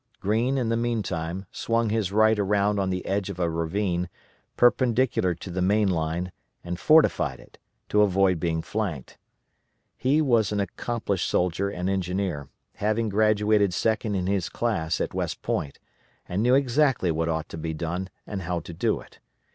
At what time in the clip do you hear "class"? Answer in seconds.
14.49-14.99